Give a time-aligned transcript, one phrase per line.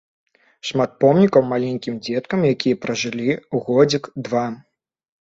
[0.69, 3.31] Шмат помнікаў маленькім дзеткам, якія пражылі
[3.65, 4.47] годзік, два.